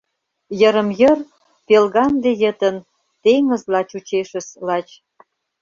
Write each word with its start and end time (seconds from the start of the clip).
Йырым-йыр— 0.59 1.19
пелганде 1.67 2.31
йытын, 2.41 2.75
теҥызла 3.23 3.81
чучешыс 3.89 4.47
лач. 4.67 4.87